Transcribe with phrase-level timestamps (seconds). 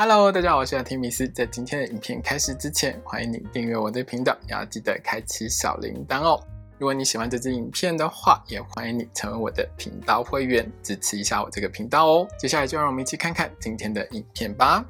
[0.00, 1.26] Hello，大家好，我是阿提米斯。
[1.26, 6.40] 在今天的影片开始之前，欢迎你订阅我的频道，也要记得开启小铃铛哦。
[6.78, 12.28] 如果你喜欢这支影片的话，也欢迎你成为我的频道会员，支持一下我这个频道哦。
[12.38, 14.84] 接下来就让我们一起看看今天的影片吧。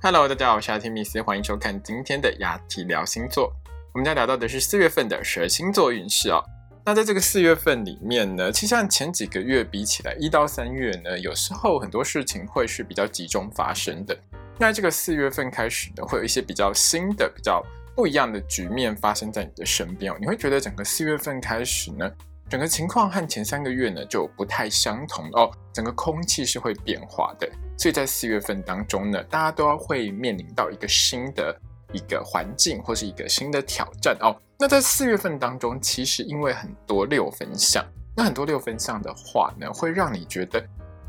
[0.00, 3.52] Hello，大家好，我是阿提米斯，欢迎收看今天的雅提聊星座。
[3.92, 6.42] 我们将聊到的是四月份的十二星座运势哦。
[6.88, 14.18] 那在这个四月份里面呢，其实像前几个月比起来，一到三月呢，有时候很多事情会是比较集中发生的。
[14.58, 17.62] 那这个四月份开始呢，会有一些比较新的、比较
[17.94, 20.16] 不一样的局面发生在你的身边哦。
[20.18, 22.10] 你会觉得整个四月份开始呢，
[22.48, 27.46] 整个情况和前三个月呢就不太相同哦，整个空气是会变化的。
[27.76, 31.54] 所以在四月份当中呢，大家都要会面临到一个新的。
[31.94, 34.36] 一个环境或是一个新的挑战哦。
[34.60, 37.84] 那在四月份当中，其实因为很多六分相，
[38.16, 40.60] 那很多六分相的话呢，会让你觉得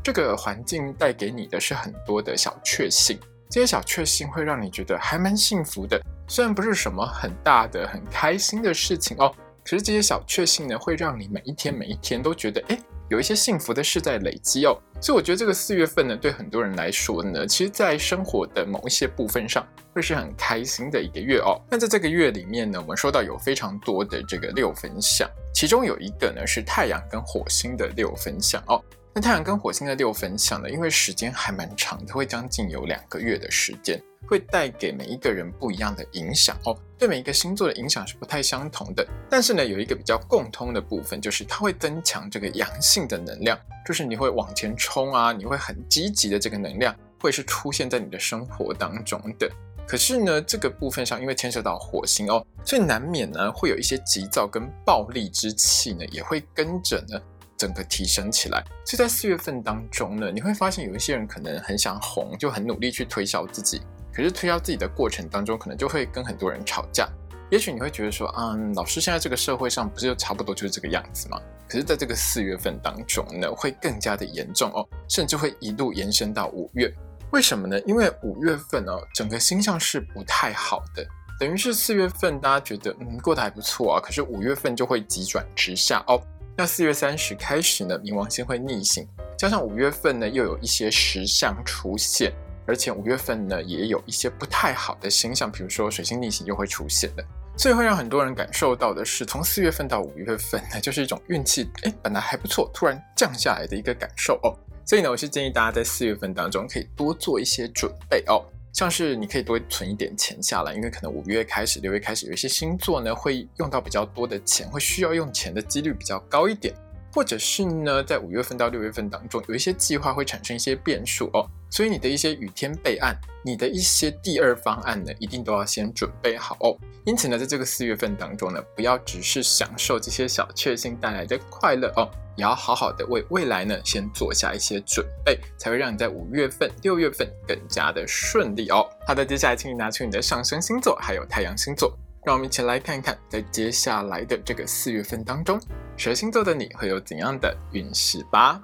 [0.04, 3.18] 这个环境带给你的是很多的小确幸。
[3.50, 12.78] 这些小确幸会让你觉得还蛮幸福的，虽然不是什么很大的、很开心的事情哦，可是这些小确幸呢，会让你每一天每一天都觉得哎。
[13.10, 21.60] 有一些幸福的事在累积哦，所以我觉得这个四月份呢，对很多人来说呢，其实，在生活的某一些部分上，会是很开心的一个月哦。
[21.68, 28.80] 那在这个月里面呢，我们说到有非常多的这个六分相，其中有一个呢是太阳跟火星的六分相哦。
[29.12, 34.00] 那太阳跟火星的六分相呢，因为时间还蛮长的，会将近有两个月的时间。
[34.26, 39.06] 会带给每一个人不一样的影响哦，对每一个星座的影响是不太相同的。
[39.28, 49.50] 但是呢，有一个比较共通的部分，就是它会增强这个阳性的能量，就是你会往前冲啊，你会很积极的这个能量，会是出现在你的生活当中的。
[49.84, 57.20] 可是呢，这个部分上因为牵涉到火星哦，所以难免呢会有一些急躁跟暴力之气呢，也会跟着呢
[57.56, 58.62] 整个提升起来。
[58.84, 63.82] 所以在四月份当中呢，你会发现有一些人可能很想红，就很努力去推销自己。
[64.12, 67.08] 可是推销自己的过程当中，可能就会跟很多人吵架。
[67.50, 71.40] 也许你会觉得说，嗯，老师现在这个社会上不是就差不多就是这个样子吗？
[71.68, 76.92] 可是在这个四月份当中呢，会更加的严重哦，甚至会一路延伸到五月。
[77.32, 77.80] 为什么呢？
[77.86, 81.04] 因为五月份哦，整个星象是不太好的，
[81.38, 86.20] 等于是四月份大家觉得嗯过得还不错啊，可是五月份就会急转直下哦。
[86.56, 92.32] 那四月三十开始呢，冥王星会逆行，加上五月份呢又有一些石象出现。
[92.70, 97.24] 而且五月份呢，也有一些不太好的星象，比如说水星逆行又会出现的，
[97.56, 104.54] 所以会让很多人感受到的是，从四月份到五月份呢，就是一种运气哎本来还不错，突然降下来的一个感受哦。
[104.86, 108.40] 所以呢，我是建议大家在四月份当中可以多做一些准备哦，
[108.72, 116.72] 像是你可以多存一点钱下来，因为可能五月开始、六月开始有一些星座呢会用到比较多的钱，会需要用钱的几率比较高一点。
[117.12, 126.76] 或者是呢，在五月份到六月份当中，有一些计划会产生一些变数哦，所以你的一些雨天备案，你的一些第二方案呢，一定都要先准备好哦。
[127.04, 138.86] 因此呢，在这个四月份当中呢，不要只是享受这些小确幸带来的快乐哦，也要好好的为未来呢，先做下一些准备，才会让你在五月份、六月份更加的顺利哦。
[139.06, 141.96] 好的，接下来请你拿出你的上升星座还有太阳星座。
[142.22, 145.58] 让我们一起来看一看，在接下来的这个四月份当中，
[145.96, 148.60] 蛇星座的你会有怎样的运势吧。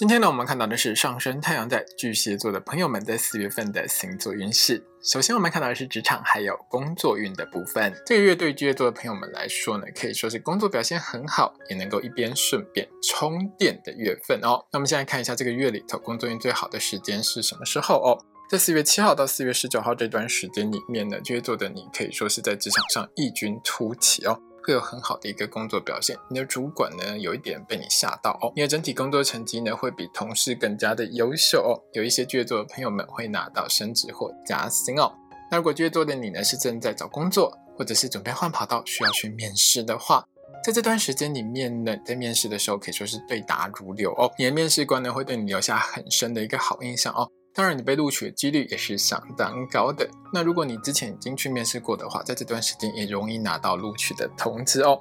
[0.00, 4.82] 今天呢，我们看到的是上升太阳在巨蟹座的朋友们在四月份的星座运势。
[5.02, 7.92] 首先，我们看到的是职场还有工作运的部分。
[8.06, 14.64] 这个月对巨蟹座的朋友们来说呢，可以说是工作表现很好，也能够一边顺便充电的月份哦。
[14.72, 18.16] 那我们现在看一下这个月里头工作运最好的时间是什么时候哦？
[18.48, 24.40] 在四月七号到四月十九号这段时间里面呢，巨蟹座的你可以说是在职场上异军突起哦。
[24.62, 35.12] 会有很好的一个工作表现，你的主管呢有一点被你吓到哦，你的整体工作成绩呢会比同事更加的优秀哦，有一些巨蟹座的朋友们会拿到升职或加薪哦。
[35.50, 40.24] 那如果巨蟹座的你呢是正在找工作，或者是准备换跑道需要去面试的话，
[40.62, 47.30] 在这段时间里面呢，在面试的时候可以说是对答如流哦，你的面试官呢会对你留下很深的一个好印象哦。
[47.52, 50.08] 当然，你被录取的几率也是相当高的。
[50.32, 55.00] 那如果你之前已经去面试过的话，在这段时间也容易拿到录取的通知哦。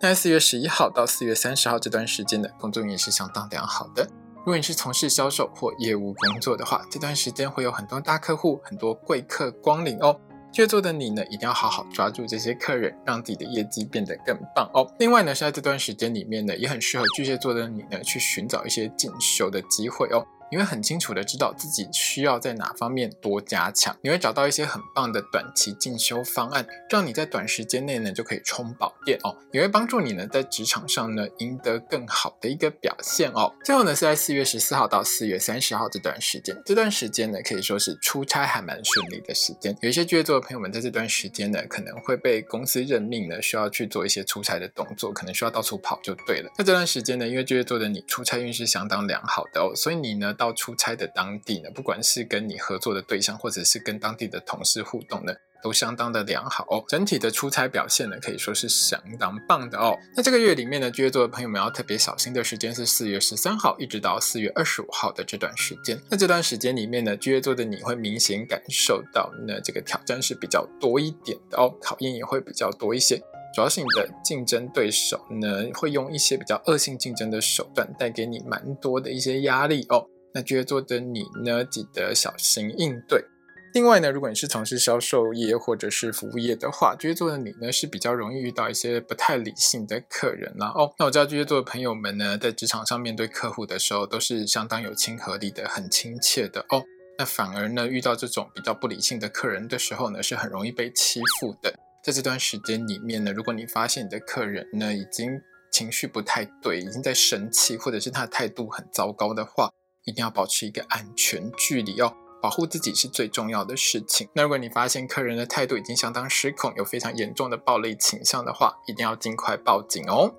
[0.00, 4.08] 那四月十一号到四月三十号这段时间的工作运也是相当良好的。
[4.38, 10.18] 如果你是从事销售或业务工作的话，这段时间会有很多大客户、很多贵客光临哦。
[10.50, 14.90] 巨蟹座的你呢，一定要好好抓住这些客人，让自己的业绩变得更棒哦。
[14.98, 20.26] 另外呢，是在这段时间里面呢，也很适合巨蟹座的你呢，去寻找一些进修的机会哦。
[20.50, 33.54] 你会很清楚的知道自己需要在哪方面多加强，你会找到一些很棒的短期进修方案，让你在短时间内呢就可以充饱电哦，也会帮助你呢在职场上呢赢得更好的一个表现哦。
[33.64, 46.50] 最后呢是在四月十四号到四月三十号这段时间，这段时间呢可以说是出差还蛮顺利的时间，有一些巨蟹座的朋友们在这段时间呢可能会被公司任命呢需要去做一些出差的动作，可能需要到处跑就对了。
[46.58, 56.82] 那这段时间呢，因为巨蟹座的你出差运势相当良好的哦，所以你呢到出差的当地呢，不管是跟你合作的对象，或者是跟当地的同事互动呢，都相当的良好哦。
[56.88, 59.94] 整体的出差表现呢，可以说是相当棒的哦。
[60.16, 66.00] 那这个月里面呢，巨蟹座的朋友们要特别小心的时间是四月十三号一直到四月二十五号的这段时间。
[66.08, 73.22] 那这段时间里面呢，巨蟹座的你会明显感受到呢，这个挑战是比较多一点的哦，考验也会比较多一些。
[73.52, 80.06] 主要是你的竞争对手呢，会用一些比较恶性竞争的手段，带给你蛮多的一些压力哦。
[80.34, 83.24] 那巨蟹座的你呢，记得小心应对。
[83.72, 90.72] 另外呢，如果你是从事销售业或者是服务业的话，巨蟹座的你呢，是比较容易遇到一些不太理性的客人啦。
[90.74, 90.92] 哦。
[90.98, 96.82] 那我知道巨蟹座的朋友们呢，在职场上面对客户的时候，都是相当有亲和力的，很亲切的哦。
[97.16, 101.72] 那反而呢，遇到这种比较不理性的客人的时候呢，是很容易被欺负的。
[102.02, 105.30] 在这段时间里面呢，如果你发现你的客人呢已经
[105.70, 109.70] 情绪不太对，已经在生气，或者是他的态度很糟糕的话，
[110.10, 112.12] 一定要保持一个安全距离哦，
[112.42, 114.28] 保护自己是最重要的事情。
[114.34, 120.34] 那如果你发现客人的态度已经相当失控，有非常严重的暴力倾向的话，一定要尽快报警哦。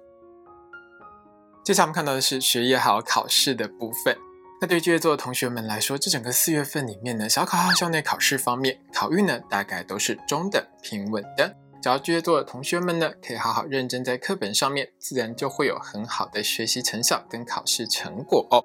[1.63, 4.17] 接下来我们看到的是学业还有考试的部分。
[4.59, 11.55] 那对巨蟹座的同学们来说，这整个四月份里面呢，小考和校内考试方面，考运呢大概都是中等平稳的。
[11.81, 18.63] 只要巨蟹座的同学们呢，可以好好认真在课本上面，自然就会有很好的学习成效跟考试成果哦。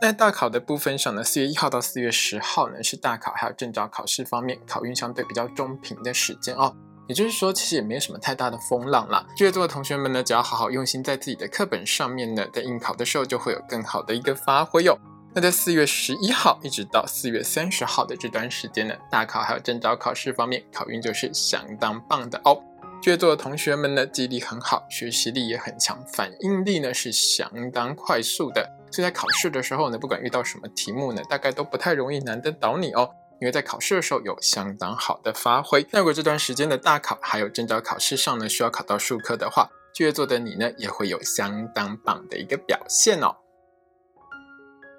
[0.00, 6.74] 那大考的部分上呢，四月一号到四月十号呢是大考还有证照考试方面考运相对比较中平的时间哦。
[7.08, 9.24] 也就是说，其实也没有什么太大的风浪啦。
[9.36, 14.98] 巨蟹座的同学们呢，只要好好用心在自己的课本上面呢，在应考的时候就会有更好的一个发挥哟。
[15.32, 22.60] 那在四月十一号一直到四月三十号的这段时间呢，大考还有证照考试方面，考运就是相当棒的哦。
[23.00, 33.10] 巨蟹座的同学们呢，记忆力很好，学习力也很强，反应力呢是相当快速的，所以在考试的时候呢，不管遇到什么题目呢，大概都不太容易难得倒你哦，
[33.42, 35.86] 因为在考试的时候有相当好的发挥。
[35.90, 43.36] 那如果这段时间的大考还有证照考试上呢，需要考到数科的话，巨蟹座的你呢，也会有相当棒的一个表现哦。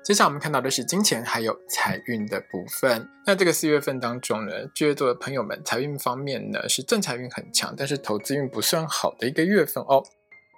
[0.04, 3.10] 接下来我们看到的是金钱还有财运的部分。
[3.26, 10.06] 那这个四月份当中呢，巨蟹座的朋友们财运方面呢是正财运很强，但是投资运不算好的一个月份哦。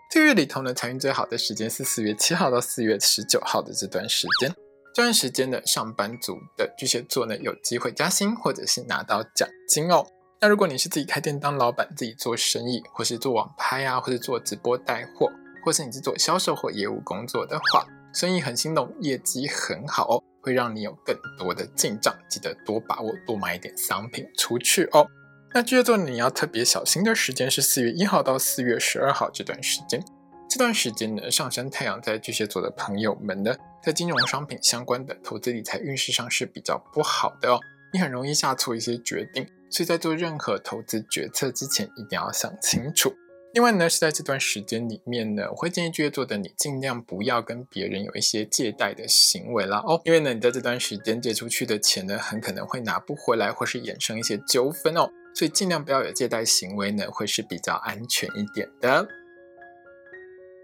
[0.09, 4.51] 这个月里头呢，财运最好的时间是四月七号到四月十九号的这段时间。
[4.91, 10.03] 这段时间呢，上班族的巨蟹座呢有机会加薪或者是拿到奖金哦。
[10.41, 15.31] 那如果你是自己开店当老板，自己做生意，或是做网拍啊，或是做直播带货，
[15.63, 17.85] 或是你是做销售或业务工作的话。
[18.11, 25.07] 生意很兴隆，业绩很好哦，会让你有更多的进账，记得多把握，多买一点商品出去哦。
[25.51, 30.03] 那巨蟹座你要特别小心的时间是四月一号到四月十二号这段时间。
[30.47, 37.59] 这段时间呢，上升太阳在巨蟹座的朋友们呢，在金融商品相关的投资理财运势上是比较不好的哦。
[37.91, 43.11] 你很容易下错一些决定，所以在做任何投资决策之前，一定要想清楚。
[43.53, 59.07] 另外呢，是在这段时间里面呢，我会建议巨蟹座的你尽量不要跟别人有一些借贷的行为啦哦，因为呢，你在这段时间借出去的钱呢，很可能会拿不回来，或是衍生一些纠纷哦，所以尽量不要有借贷行为呢，会是比较安全一点的。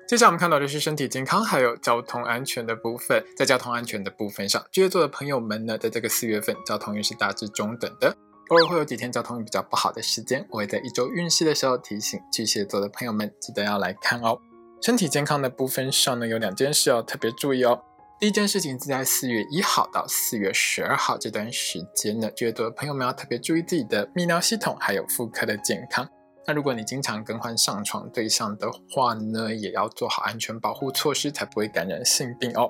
[0.07, 8.15] 接下来我们看到的是身体健康还有交通安全的部分，在交通安全的部分上，巨蟹座的朋友们呢，在这个四月份，交通运是大致中等的。
[8.49, 14.39] 偶尔会有几天交通比较不好的时间，我会在一周运势的时候提醒巨蟹座的朋友们，记得要来看哦。
[14.83, 17.81] 身体健康的部分上呢，有两件事要特别注意哦。
[18.17, 26.07] 第一件事情是在四月一号到四月十二号这段时间呢，巨蟹座的朋友们要特别注意自己的泌尿系统还有妇科的健康。
[26.47, 32.69] 那如果你经常更换上床对象的话呢，也要做好安全保护措施，才不会感染性病哦。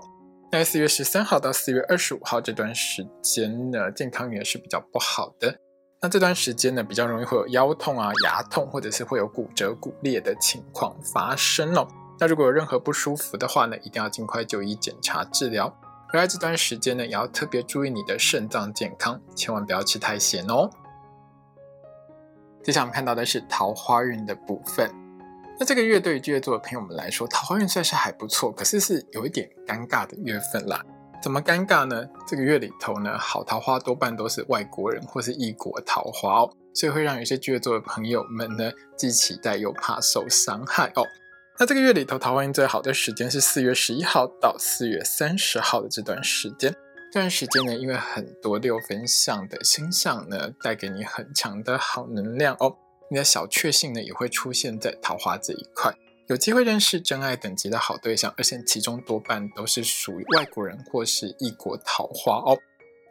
[0.52, 5.56] 在四月十三号到四月二十五号这段时间呢，健康也是比较不好的。
[6.02, 11.88] 那这段时间呢，比较容易会有腰痛啊、牙痛，或者是会有骨折、骨裂的情况发生哦。
[12.20, 15.76] 那如果有任何不舒服的话呢，一定要尽快就医检查治疗。
[16.14, 20.70] 而在这段时间呢，也要特别注意你的肾脏健康，千万不要吃太咸哦。
[22.64, 24.90] 接下来我们看到的是桃花运的部分。
[25.60, 30.82] 那这个月对于巨蟹座的朋友们来说，桃花运算是还不错，可是是有一点尴尬的月份啦。
[31.22, 32.06] 怎么尴尬呢？
[32.26, 41.04] 这个月里头呢，好桃花多半都是外国人或是异国桃花哦，所以会让有些巨蟹座的朋友们呢，既期待又怕受伤害哦。
[41.58, 46.76] 那这个月里头，桃花运最好的时间是四月十一号到四月三十号的这段时间。
[47.14, 52.76] 这段时间呢，因为很多六分相的星象呢，带给你很强的好能量哦。
[53.10, 55.94] 你的小确幸呢，也会出现在桃花这一块，
[56.28, 62.60] 有机会认识真爱等级的好对象，而且其中多半都是属于外国人或是异国桃花哦。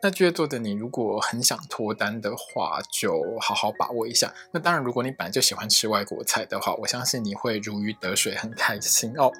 [0.05, 4.31] 那巨蟹座的你，如果很想脱单的话，就好好把握一下。
[4.53, 9.33] 那当然，如果你本来就喜欢吃外国菜的话，我相信你会如鱼得水，很开心哦。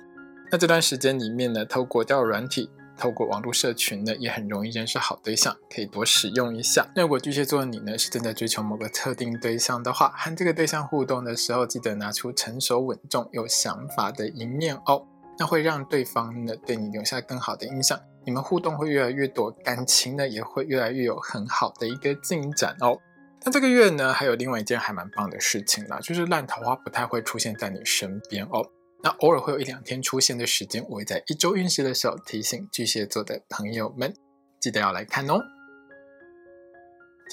[0.51, 6.89] 那这段时间里面呢，透过交友软体、透过网络社群呢，也很容易认识好对象，可以多使用一下。
[6.97, 15.07] 那如果巨蟹座的你呢，是正在追求某个特定对象的话，和这个对象互动的时候，记得拿出成熟稳重、有想法的一面哦，
[15.39, 18.01] 那会让对方呢对你留下更好的印象。
[18.25, 22.99] 你们互动会越来越多，感情呢也会越来越有很好的一个进展哦。
[23.45, 28.67] 那这个月呢，还有另外一件还蛮棒的事情啦，就是烂桃花不太会出现在你身边哦。
[29.03, 34.15] 那偶尔会有一两天出现的时间，我会在一周运势的时候提醒巨蟹座的朋友们，
[34.59, 35.39] 记得要来看哦。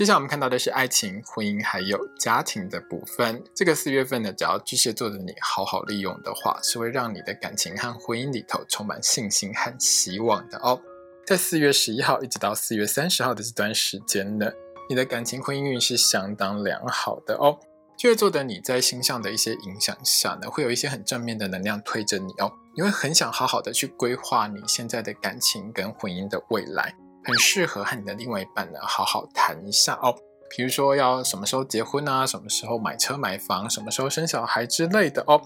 [0.01, 3.39] 接下来我们看到的是爱情、婚姻还有家庭的部分。
[3.53, 10.81] 这个四月份呢，只要巨蟹座的你好好利用的话，是会让你的感情和婚姻里头充满信心和希望的哦。
[11.27, 14.51] 在四月十一号一直到四月三十号的这段时间呢，
[14.89, 17.59] 你的感情婚姻运是相当良好的哦。
[17.95, 26.95] 巨蟹座的你在星象的一些影响下呢，会有一些很正面的能量推着你哦，你会很想好好的去规划你现在的感情跟婚姻的未来。
[27.23, 30.15] 很适合和你的另外一半呢好好谈一下哦，
[30.49, 35.41] 比如说要什么时候结婚啊，什么时候买车买房，什么时候生小孩之类的哦。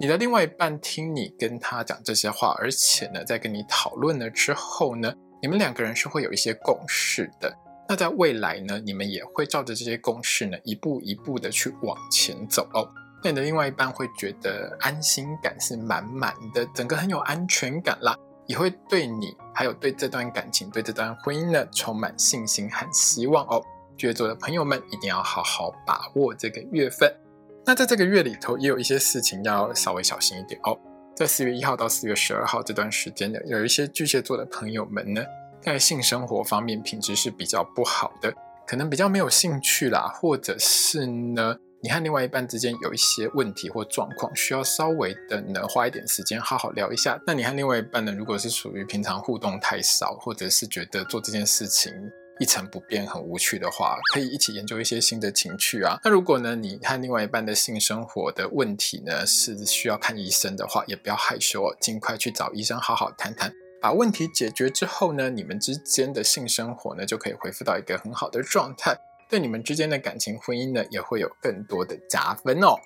[0.00, 7.52] 你的另外一半听你跟他讲这些话，而且呢，在跟你讨论了之后呢，你们两个人是会有一些共识的。
[7.88, 12.86] 那在未来呢，你们也会照着这些共识呢，一步一步的去往前走哦。
[13.24, 18.16] 那你的另外一半会觉得安心感是满满的，整个很有安全感啦。
[18.48, 23.62] 也会对你，还有对这段感情、对这段婚姻呢，充满信心和希望哦。
[23.96, 27.14] 巨蟹座的朋友们一定要好好把握这个月份。
[27.66, 30.78] 那在这个月里头，也有一些事情要稍微小心一点哦。
[31.14, 35.22] 在四月一号到四月十二号这段时间呢，有一些巨蟹座的朋友们呢，
[35.60, 38.32] 在性生活方面品质是比较不好的，
[38.66, 41.56] 可能比较没有兴趣啦，或者是呢。
[41.80, 47.20] 你和另外一半之间有一些问题或状况，需要稍微的呢花一点时间好好聊一下。
[47.24, 51.92] 那你和另外一半呢，如果是属于平常互动太少，或者是觉得做这件事情
[52.40, 55.96] 一成不变很无趣的话，可以一起研究一些新的情趣啊。
[56.02, 63.52] 那如果呢你和另外一半的性生活的问题呢是需要看医生的话，也不要害羞哦，尽快去找医生好好谈谈。
[63.80, 68.98] 把问题解决之后呢，你们之间的性生活呢就可以恢复到一个很好的状态。
[69.28, 72.76] 对你们之间的感情婚姻呢，也会有更多的加分哦。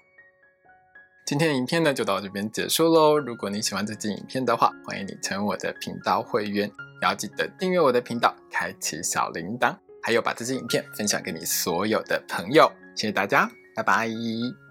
[1.25, 3.17] 今天的影片呢，就到这边结束喽。
[3.17, 6.69] 如果你喜欢这支影片的话，欢迎你成为我的频道会员，
[7.01, 12.71] 也要记得订阅我的频道，开启小铃铛，还有把这支影片分享给你所有的朋友。
[12.97, 14.62] 谢谢大家，拜拜。